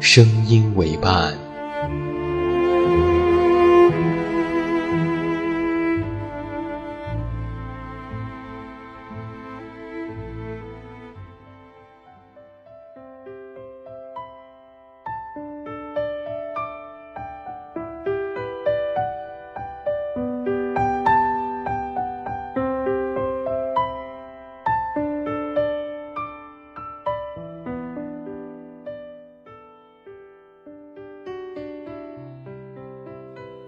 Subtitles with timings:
[0.00, 1.49] 声音为伴。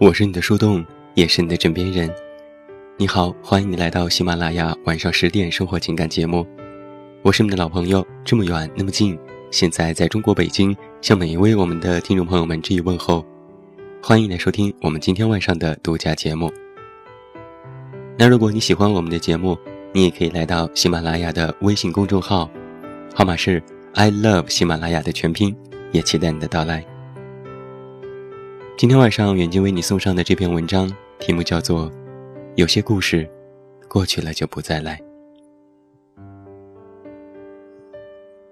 [0.03, 2.12] 我是你的树洞，也是你的枕边人。
[2.97, 6.44] 你好，欢迎你来到喜马拉雅晚上十点生活情感节目。
[7.22, 9.17] 我是你的老朋友，这么远那么近，
[9.53, 13.25] 现在在中国北京，向每一位我们的听众朋友们致以问候。
[14.03, 16.53] 欢迎来收听我们今天晚上的独家节目。
[18.19, 19.56] 那如果你喜欢我们的节目，
[19.92, 22.50] 你也可以来到喜马拉雅的微信公众号，
[23.14, 23.62] 号码是
[23.94, 25.55] I love 喜马拉雅的全拼，
[25.92, 26.84] 也期待你的到来。
[28.83, 31.88] 今天晚上远近为你送上的这篇文章，题目叫做
[32.56, 33.31] 《有些故事，
[33.88, 35.00] 过去了就不再来》。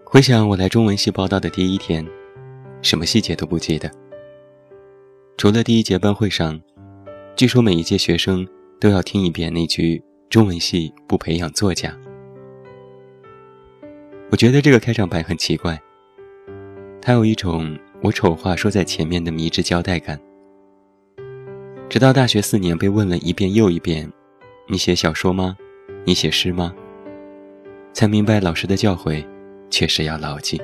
[0.04, 2.06] 回想我来中文系报道的第一天，
[2.80, 3.90] 什么细节都不记得，
[5.36, 6.60] 除了第一节班会上，
[7.34, 8.46] 据说每一届学生
[8.78, 11.92] 都要听一遍那句“中文系不培养作家”。
[14.30, 15.82] 我觉得这个开场白很奇怪，
[17.02, 17.76] 它有一种。
[18.02, 20.18] 我丑话说在前面的迷之交代感，
[21.86, 24.10] 直到大学四年被问了一遍又一遍
[24.68, 25.54] ：“你写小说吗？
[26.06, 26.74] 你写诗吗？”
[27.92, 29.22] 才明白老师的教诲
[29.68, 30.58] 确实要牢记。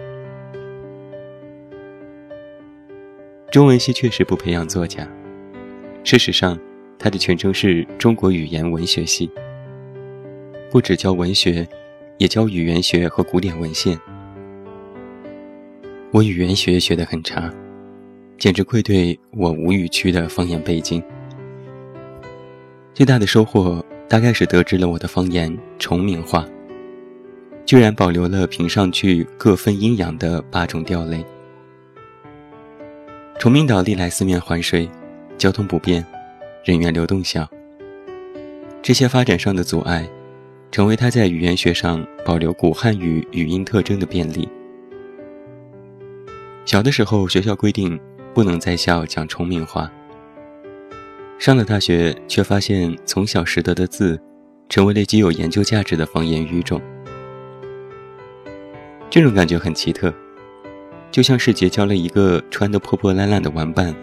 [3.53, 5.07] 中文系确实不培养作家，
[6.05, 6.59] 事实上，
[6.99, 9.31] 它的全称是中国语言文学系，
[10.71, 11.69] 不只教文学，
[12.17, 13.99] 也教语言学和古典文献。
[16.13, 17.53] 我语言学学得很差，
[18.39, 21.03] 简直愧对我吴语区的方言背景。
[22.95, 26.47] 最大的收获大概是得知了我的方言崇明话，
[27.67, 31.23] 居然保留了评上去各分阴阳的八种调类。
[33.39, 34.89] 崇明岛历来四面环水，
[35.37, 36.03] 交通不便，
[36.65, 37.47] 人员流动小。
[38.81, 40.09] 这些发展上的阻碍，
[40.71, 44.49] 成为他在语言学上保留古汉语语音特征的便利。
[46.67, 47.99] 小的时候，学校规定
[48.35, 49.89] 不能在校讲崇明话。
[51.39, 54.21] 上了大学，却发现从小识得的字，
[54.69, 56.83] 成为了极有研究价值的方言语种。
[59.09, 60.13] 这种感觉很奇特，
[61.13, 63.95] 就像是结交了一个穿得破破烂烂的玩伴，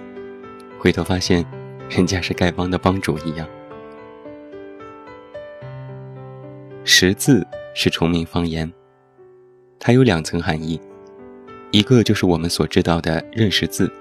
[0.79, 1.45] 回头发现，
[1.89, 3.45] 人家是丐帮的帮主一样。
[6.85, 8.71] 识字是崇明方言，
[9.77, 10.79] 它有两层含义。
[11.73, 13.91] 一个就是我们所知道的认识字，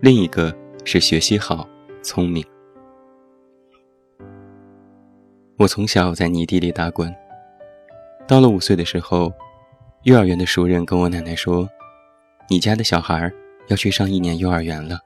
[0.00, 0.52] 另一个
[0.84, 1.64] 是学习好、
[2.02, 2.44] 聪明。
[5.58, 7.14] 我从小在泥地里打滚，
[8.26, 9.32] 到了五岁的时候，
[10.02, 11.68] 幼儿园的熟人跟我奶奶说
[12.50, 13.32] ：“你家的小孩
[13.68, 14.98] 要去上一年幼儿园了，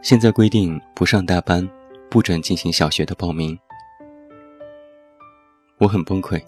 [0.00, 1.68] 现在规定不上大班，
[2.08, 3.58] 不准进行小学的报名。”
[5.78, 6.40] 我很崩溃，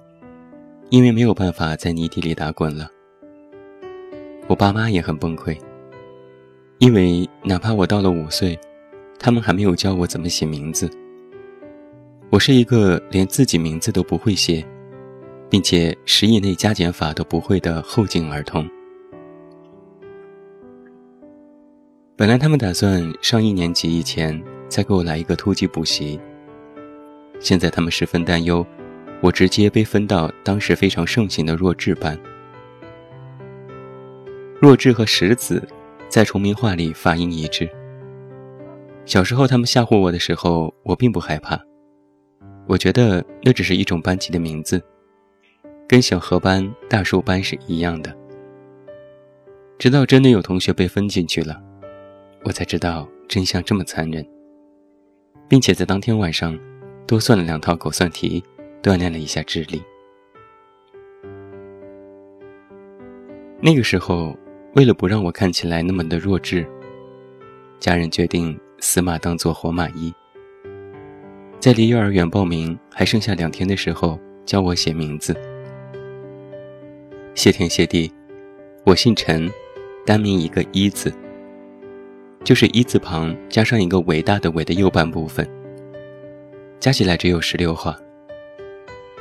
[0.88, 2.88] 因为没有办法在泥地里打滚了。
[4.48, 5.54] 我爸妈也很崩溃，
[6.78, 8.58] 因为哪怕我到了五岁，
[9.18, 10.90] 他们还没有教我怎么写名字。
[12.30, 14.64] 我是一个连自己名字都不会写，
[15.50, 18.66] 并且十以内加减法都不会的后进儿童。
[22.16, 26.18] 本来他们打算上一年级以前再给我来一个突击补习，
[27.38, 28.66] 现在他们十分担忧，
[29.20, 32.18] 我直接被分到当时非常盛行的弱智班。
[34.60, 35.62] 弱智和石子
[36.08, 37.68] 在重名话里发音一致。
[39.04, 41.56] 小时候他们吓唬我的时候，我并不害怕，
[42.66, 44.82] 我觉得那只是一种班级的名字，
[45.86, 48.12] 跟小河班、大树班是一样的。
[49.78, 51.62] 直到真的有同学被分进去了，
[52.42, 54.26] 我才知道真相这么残忍，
[55.48, 56.58] 并且在当天晚上
[57.06, 58.42] 多算了两套口算题，
[58.82, 59.80] 锻炼了一下智力。
[63.60, 64.36] 那个时候，
[64.74, 66.66] 为了不让我看起来那么的弱智，
[67.80, 70.12] 家人决定死马当做活马医，
[71.58, 75.34] 在离幼儿园报名还剩下两天的时候，教我写名字。
[77.34, 78.12] 谢天谢地，
[78.84, 79.50] 我姓陈，
[80.04, 81.10] 单名一个一字，
[82.44, 85.48] 就是一字旁加上一个伟大的伟的右半部分，
[86.78, 87.98] 加起来只有十六画。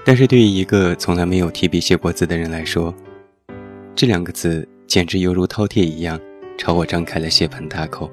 [0.03, 2.94] 但是对于一个从来没有提笔写过字的人来说，
[3.95, 6.18] 这两个字简直犹如饕餮一样，
[6.57, 8.10] 朝我张开了血盆大口。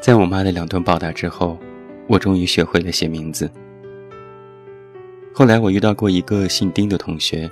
[0.00, 1.58] 在我妈的两顿暴打之后，
[2.08, 3.50] 我终于学会了写名字。
[5.34, 7.50] 后来我遇到过一个姓丁的同学，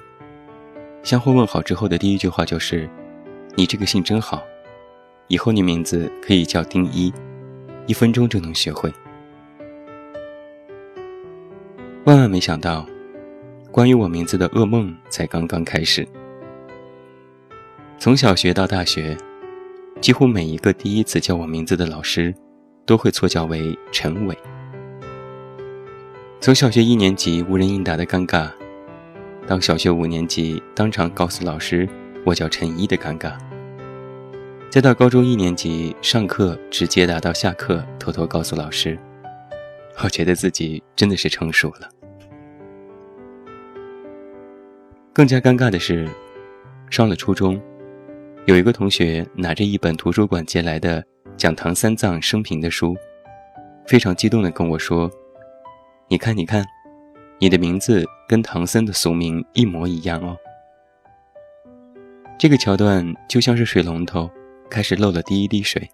[1.03, 2.89] 相互问好之后的第一句话就是
[3.55, 4.43] ：“你这个姓真好，
[5.29, 7.13] 以后你名字可以叫丁一，
[7.87, 8.91] 一分钟就能学会。”
[12.07, 12.87] 万万没想到。
[13.71, 16.07] 关于我名字的噩梦才刚刚开始。
[17.99, 19.17] 从小学到大学，
[20.01, 22.35] 几乎每一个第一次叫我名字的老师，
[22.85, 24.37] 都会错叫为陈伟。
[26.41, 28.51] 从小学一年级无人应答的尴尬，
[29.47, 31.89] 到小学五年级当场告诉老师
[32.27, 33.39] 我叫陈一的尴尬，
[34.69, 38.99] 再到高中一年级上课直接答到下课偷偷告诉老师，
[40.03, 41.89] 我觉得自己真的是成熟了。
[45.15, 46.07] 更加尴尬的是，
[46.91, 47.59] 上了初中，
[48.47, 51.03] 有一个同学拿着一本图书馆借来的
[51.35, 52.95] 讲唐三藏生平的书，
[53.87, 55.11] 非常激动地跟我说
[56.09, 56.63] ：“你看，你看，
[57.39, 60.37] 你的名字跟唐僧的俗名一模一样哦。”
[62.39, 64.31] 这个桥段就像是水龙头
[64.69, 65.89] 开始漏了第一滴水，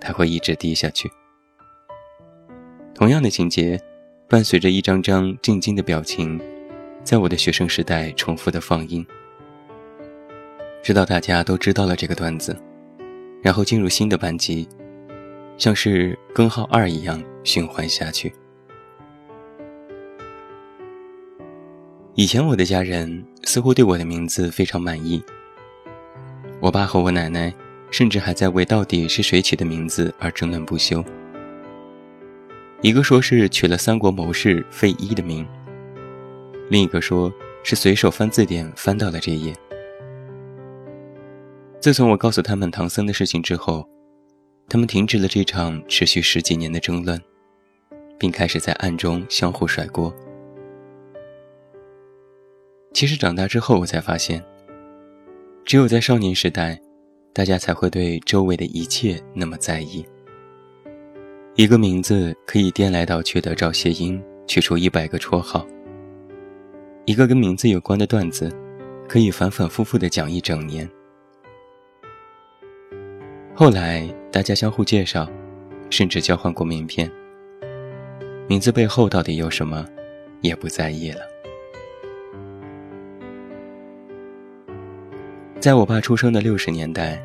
[0.00, 1.08] 它会一直滴下去。
[2.92, 3.80] 同样的情节，
[4.28, 6.40] 伴随着一张张震惊的表情。
[7.04, 9.06] 在我的学生时代，重复的放映，
[10.88, 12.56] 直到大家都知道了这个段子，
[13.42, 14.66] 然后进入新的班级，
[15.58, 18.32] 像是根号二一样循环下去。
[22.14, 25.22] 以前我的家人似乎对我的名字非常满意，
[26.58, 27.52] 我爸和我奶奶
[27.90, 31.04] 甚至还在为到底是谁起的名字而争论不休。
[32.80, 35.46] 一个说是取了三国谋士费祎的名。
[36.70, 37.30] 另一个说
[37.62, 39.54] 是随手翻字典翻到了这页。
[41.80, 43.88] 自从我告诉他们唐僧的事情之后，
[44.68, 47.20] 他们停止了这场持续十几年的争论，
[48.18, 50.12] 并开始在暗中相互甩锅。
[52.92, 54.44] 其实长大之后，我才发现，
[55.64, 56.80] 只有在少年时代，
[57.32, 60.04] 大家才会对周围的一切那么在意。
[61.54, 65.64] 一个名字可以颠来倒去的找谐音，取出一百个绰号。
[67.04, 68.52] 一个跟名字有关的段子，
[69.08, 70.88] 可以反反复复的讲一整年。
[73.60, 75.28] 后来大家相互介绍，
[75.90, 77.10] 甚至交换过名片。
[78.46, 79.84] 名字背后到底有什么，
[80.42, 81.22] 也不在意了。
[85.58, 87.20] 在我爸出生的六十年代，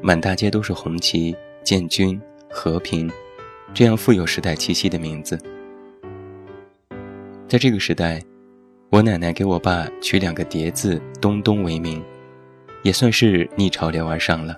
[0.00, 2.18] 满大街都是红旗、建军、
[2.48, 3.12] 和平，
[3.74, 5.38] 这样富有时代气息的名字。
[7.46, 8.22] 在这个时代。
[8.88, 12.02] 我奶奶给我爸取两个叠字“东东”为名，
[12.82, 14.54] 也算是逆潮流而上了。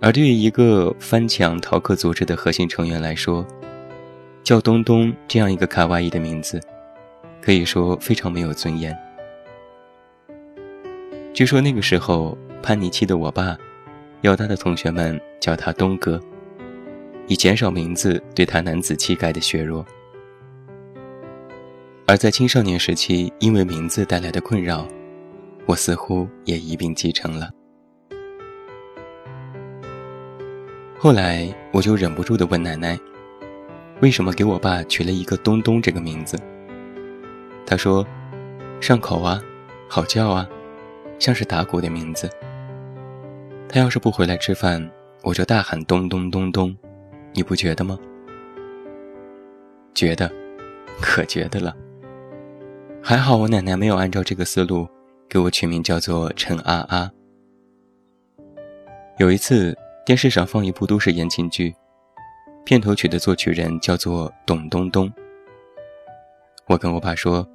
[0.00, 3.44] 而对于一个翻墙逃课组织的核心成员来说，
[4.44, 6.60] 叫东东这样一个卡哇伊的名字，
[7.42, 8.96] 可以说非常没有尊严。
[11.34, 13.58] 据说那个时候叛逆期的我爸，
[14.20, 16.20] 要他的同学们叫他东哥，
[17.26, 19.84] 以减少名字对他男子气概的削弱。
[22.06, 24.86] 而在青少年时期，因为名字带来的困扰，
[25.66, 27.50] 我似乎也一并继承了。
[31.00, 32.98] 后来，我就忍不住地问奶奶
[34.02, 36.36] ：“为什么给我爸取了一个东东这个名字？”
[37.64, 38.04] 她说
[38.82, 39.40] ：“上口啊，
[39.88, 40.48] 好叫啊，
[41.20, 42.28] 像是打鼓的名字。
[43.68, 44.90] 他要是不回来吃饭，
[45.22, 46.76] 我就大喊咚咚咚咚，
[47.32, 47.96] 你不觉得吗？”
[49.94, 50.28] 觉得，
[51.00, 51.76] 可觉得了。
[53.00, 54.88] 还好我奶奶没有按照这个思路，
[55.28, 57.08] 给我取名叫做陈阿阿。
[59.18, 59.76] 有一次，
[60.08, 61.74] 电视上放一部都市言情剧，
[62.64, 65.12] 片头曲的作曲人叫做董东东。
[66.66, 67.46] 我跟我爸说：“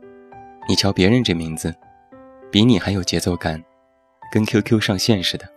[0.69, 1.73] 你瞧别人这名字，
[2.51, 3.59] 比你还有节奏感，
[4.31, 5.49] 跟 QQ 上线似的。”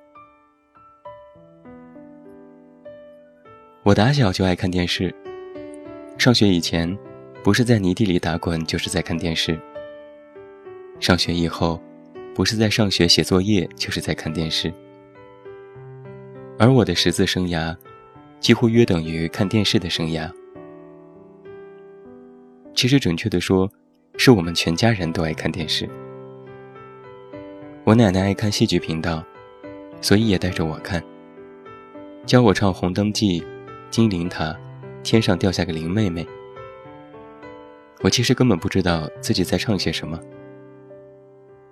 [3.85, 5.15] 我打小就爱看电视，
[6.17, 6.97] 上学以前，
[7.45, 9.61] 不是在泥地里打滚，就是在看电视。
[10.99, 11.79] 上学以后，
[12.35, 14.73] 不是在上学写作业，就是在看电视。
[16.59, 17.77] 而我的识字生涯，
[18.41, 20.31] 几乎约等于看电视的生涯。
[22.75, 23.71] 其实准确的说，
[24.17, 25.89] 是我们全家人都爱看电视。
[27.85, 29.23] 我奶奶爱看戏剧频道，
[30.01, 31.03] 所以也带着我看，
[32.25, 33.41] 教我唱《红灯记》。
[33.89, 34.55] 金陵塔，
[35.05, 36.27] 天上掉下个林妹妹。
[38.03, 40.21] 我其实根本不知道自己在唱些什么。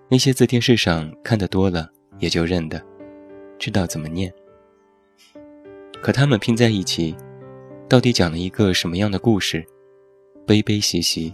[0.09, 2.81] 那些字电视上看得多了，也就认得，
[3.59, 4.33] 知道怎么念。
[6.05, 7.17] 可他们拼在一起，
[7.89, 9.65] 到底讲了一个什么样的故事？
[10.47, 11.33] 悲悲喜喜，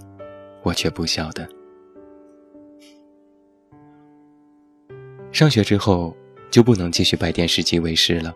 [0.62, 1.44] 我却不晓得。
[5.32, 6.16] 上学之后
[6.52, 8.32] 就不能继续拜电视机为师了。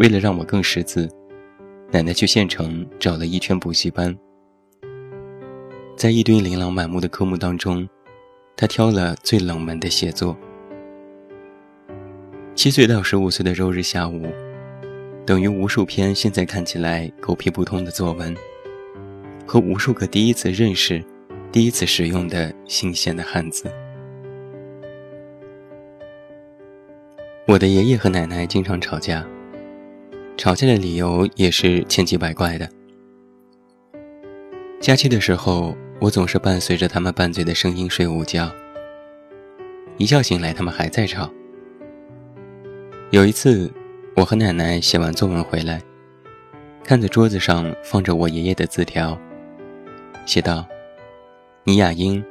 [0.00, 1.08] 为了让我更识字。
[1.92, 4.18] 奶奶去县城找了一圈补习班，
[5.94, 7.88] 在一堆琳琅满目的科目当中，
[8.56, 10.36] 她挑了最冷门的写作。
[12.56, 14.26] 七岁到十五岁的周日下午，
[15.24, 18.36] 等于无数篇现在看起来狗屁不通的作文，
[19.46, 21.02] 和无数个第一次认识、
[21.52, 23.70] 第一次使用的新鲜的汉字。
[27.46, 29.24] 我的爷爷和奶奶经常吵架。
[30.36, 32.68] 吵架的理由也是千奇百怪的。
[34.80, 38.50] 假期的时候，我总是伴随着他们拌嘴的声音睡午觉。
[39.98, 41.30] 一觉醒来，他们还在吵。
[43.10, 43.70] 有一次，
[44.14, 45.82] 我和奶奶写完作文回来，
[46.84, 49.18] 看着桌子上放着我爷爷的字条，
[50.26, 50.66] 写道
[51.64, 52.22] ：“倪雅英，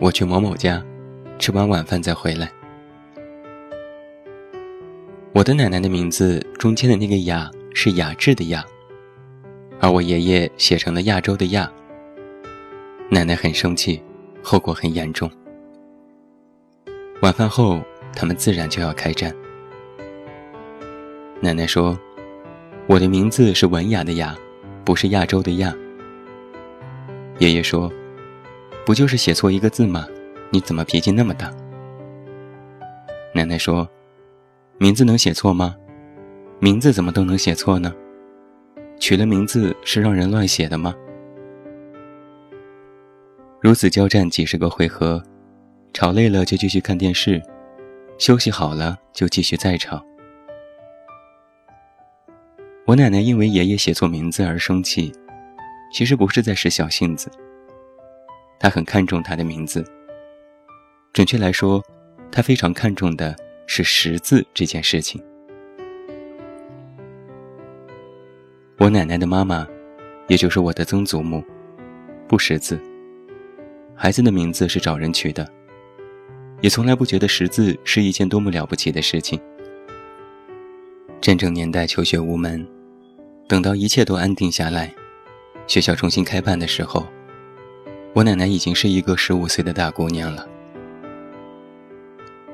[0.00, 0.82] 我去某某家，
[1.38, 2.50] 吃完晚饭再回来。”
[5.34, 8.64] 我的奶奶的名字中间的那个“雅”是雅致的“雅”，
[9.78, 11.70] 而我爷爷写成了亚洲的“亚”。
[13.10, 14.02] 奶奶很生气，
[14.42, 15.30] 后果很严重。
[17.20, 17.80] 晚饭后，
[18.14, 19.32] 他们自然就要开战。
[21.40, 21.98] 奶奶说
[22.88, 24.36] ：“我的名字是文雅的‘雅’，
[24.84, 25.72] 不是亚洲的‘亚’。”
[27.38, 27.92] 爷爷说
[28.86, 30.06] ：“不就是写错一个字吗？
[30.50, 31.52] 你怎么脾气那么大？”
[33.34, 33.88] 奶奶说。
[34.78, 35.74] 名字能写错吗？
[36.58, 37.94] 名字怎么都能写错呢？
[39.00, 40.94] 取了名字是让人乱写的吗？
[43.58, 45.22] 如此交战几十个回合，
[45.94, 47.42] 吵累了就继续看电视，
[48.18, 50.04] 休息好了就继续再吵。
[52.86, 55.12] 我奶奶因为爷爷写错名字而生气，
[55.92, 57.28] 其实不是在使小性子。
[58.58, 59.84] 她很看重他的名字，
[61.12, 61.82] 准确来说，
[62.30, 63.36] 她非常看重的。
[63.68, 65.20] 是识字这件事情。
[68.78, 69.66] 我奶奶的妈妈，
[70.28, 71.42] 也就是我的曾祖母，
[72.28, 72.80] 不识字。
[73.92, 75.50] 孩子的名字是找人取的，
[76.60, 79.36] 也从来不觉得识字是一件多么了不起的事情。
[81.20, 82.64] 战争年代求学无门，
[83.48, 84.92] 等到一切都安定下来，
[85.68, 87.06] 学校重新开办的时候，
[88.12, 90.46] 我奶奶已经是一个十五岁的大姑娘了。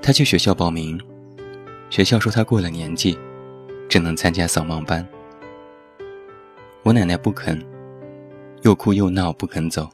[0.02, 1.00] 她去学校报名，
[1.88, 3.18] 学校说她过了年纪，
[3.88, 5.06] 只能参加扫盲班。
[6.82, 7.58] 我奶奶不肯，
[8.60, 9.88] 又哭又闹不肯走，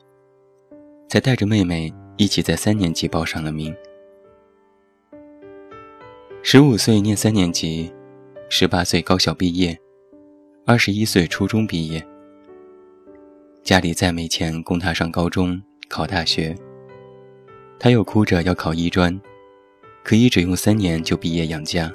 [1.09, 3.73] 才带着妹妹一起在三年级报上了名。
[6.43, 7.93] 十五岁念三年级，
[8.49, 9.79] 十八岁高校毕业，
[10.71, 12.07] 二十一岁初中毕业。
[13.65, 15.59] 家里再没钱供他上高中、
[15.89, 16.55] 考大学，
[17.79, 19.19] 他又哭着要考医专。
[20.05, 21.91] 可以只用三年就毕业养家，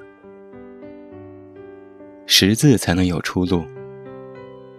[2.25, 3.63] 识字才能有出路。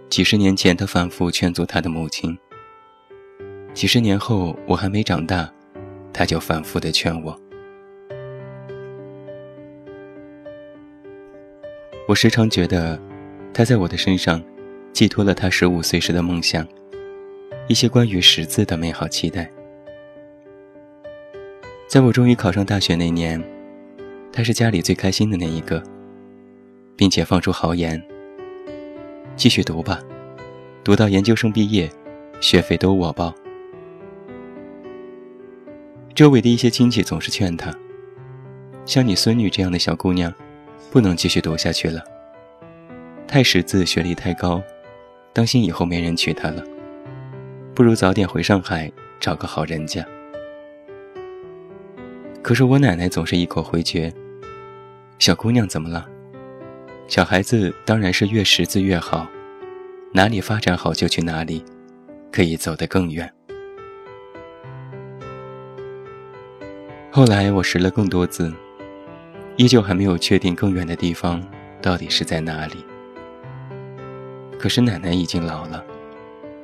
[0.09, 2.35] 几十年前，他反复劝阻他的母亲；
[3.73, 5.49] 几十年后，我还没长大，
[6.11, 7.39] 他就反复的劝我。
[12.09, 13.01] 我时常觉得，
[13.57, 14.43] 他在我的身上
[14.91, 16.67] 寄托了他十五岁时的梦想，
[17.69, 19.49] 一些关于识字的美好期待。
[21.87, 23.41] 在我终于考上大学那年，
[24.29, 25.81] 他是家里最开心的那一个，
[26.97, 28.03] 并且放出豪言
[29.37, 30.01] ：“继续读吧，
[30.83, 31.89] 读到研究生毕业，
[32.41, 33.33] 学费都我包。”
[36.13, 37.73] 周围的一些亲戚总是劝他
[38.85, 40.33] ：“像你孙女这样的小姑娘，
[40.91, 42.03] 不能继续读下去了。
[43.27, 44.61] 太识字，学历太高，
[45.33, 46.63] 当心以后没人娶她了。
[47.73, 50.05] 不如早点回上海找个好人家。”
[52.41, 54.13] 可是我奶奶总是一口回绝
[55.19, 56.07] ：“小姑娘怎么了？
[57.07, 59.27] 小孩子当然是越识字越好，
[60.13, 61.65] 哪里发展好就去哪里，
[62.31, 63.31] 可以走得更远。”
[67.11, 68.53] 后来我识了更多字，
[69.57, 71.41] 依旧还没有确定更远的地方
[71.81, 72.85] 到底是在哪里。
[74.65, 75.85] 可是奶奶已经老了，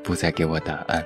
[0.03, 1.05] 不再给我答案。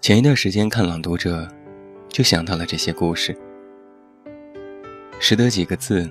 [0.00, 1.42] 前一段时间看《朗读者》，
[2.08, 3.36] 就想到了这些故事，
[5.20, 6.10] 识得几个字，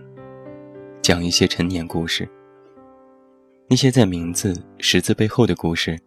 [1.01, 2.29] 讲一些陈年故事。
[3.67, 5.99] 那些在名字、识字背后的故事，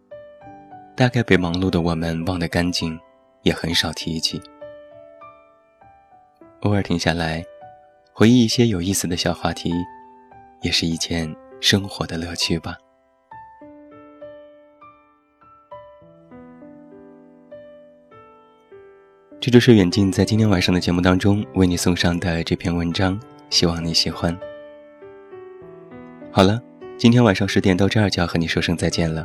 [0.95, 2.97] 大概被忙碌的我们忘得干净。
[3.43, 4.41] 也很少提起，
[6.61, 7.43] 偶尔停下来，
[8.13, 9.73] 回忆一些有意思的小话题，
[10.61, 12.75] 也是一件生活的乐趣吧。
[19.39, 23.19] 这就是远近在今天晚上的节目当中为你送上的这篇文章，
[23.51, 24.35] 希望你喜欢。
[26.31, 26.59] 好了，
[26.97, 29.23] 今天晚上十点到这儿就要和你说声再见了。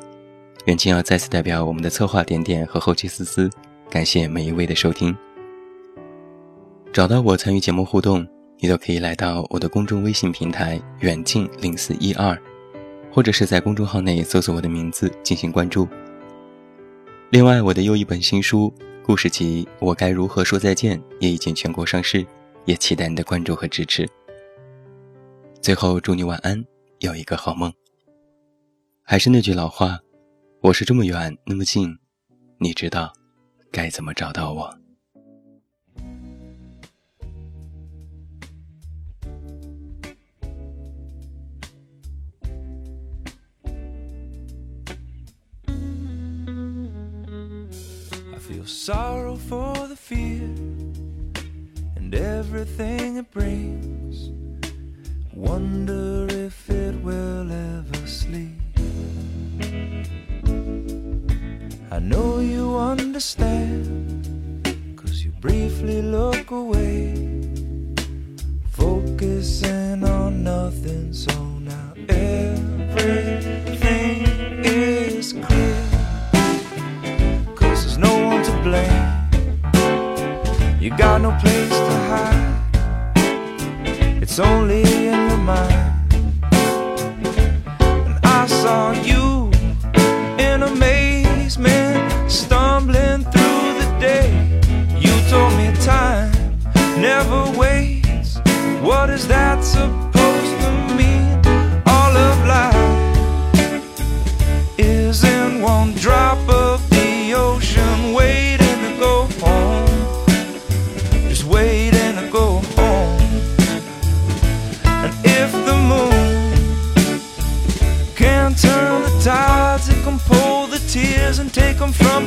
[0.67, 3.49] 远近要再次代表我们的策划点点和后期思思。
[3.89, 5.17] 感谢每一位的收听。
[6.93, 8.27] 找到我参与节目互动，
[8.63, 12.39] 你都可以来到我的公众微信平台“远近零四一二”，
[13.11, 15.89] 或者是在公众号内搜索我的名字进行关注。
[17.31, 18.71] 另外，我的又一本新书
[19.03, 22.27] 故事集《我该如何说再见》也已经全国上市，
[22.67, 24.07] 也期待你的关注和支持。
[25.63, 26.63] 最后，祝你晚安，
[26.99, 27.73] 有一个好梦。
[29.03, 29.99] 还是那句老话，
[30.61, 31.97] 我是这么远那么近，
[32.59, 33.11] 你知道。
[33.73, 34.79] 该怎么找到我
[48.51, 50.43] feel sorrow for the fear
[51.95, 54.31] and everything it brings.
[55.33, 58.59] Wonder if it will ever sleep.
[61.93, 67.15] I know you understand, cause you briefly look away,
[68.73, 71.13] focusing on nothing.
[71.13, 71.50] So
[80.91, 82.65] You got no place to hide,
[84.21, 85.80] it's only in your mind.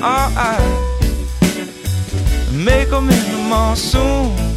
[0.03, 0.59] alright.
[2.51, 4.52] Make them in the morning.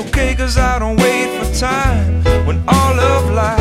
[0.00, 3.60] Okay, cause I don't wait for time when all of life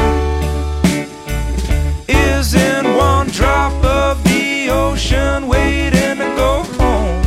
[2.07, 7.21] is in one drop of the ocean, waiting to go home.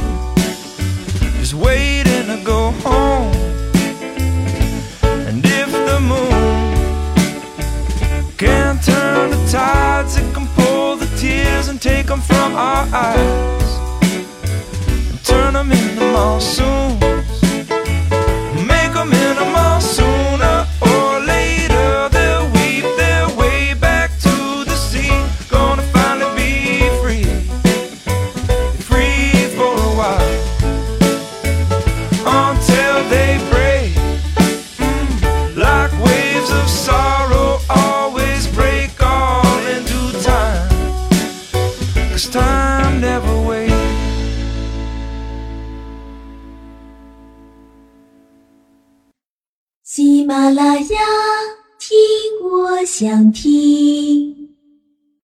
[1.40, 3.32] Just waiting to go home.
[5.28, 6.74] And if the moon
[8.36, 13.70] can turn the tides, it can pull the tears and take them from our eyes
[15.10, 16.71] and turn them into monsoons.